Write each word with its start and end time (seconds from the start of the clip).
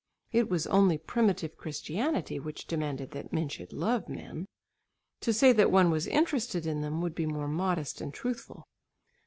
It 0.31 0.49
was 0.49 0.65
only 0.65 0.97
primitive 0.97 1.57
Christianity 1.57 2.39
which 2.39 2.65
demanded 2.65 3.11
that 3.11 3.31
men 3.31 3.49
should 3.49 3.71
love 3.71 4.09
men. 4.09 4.47
To 5.19 5.31
say 5.31 5.53
that 5.53 5.69
one 5.69 5.91
was 5.91 6.07
interested 6.07 6.65
in 6.65 6.81
them 6.81 7.01
would 7.01 7.13
be 7.13 7.27
more 7.27 7.47
modest 7.47 8.01
and 8.01 8.11
truthful. 8.11 8.67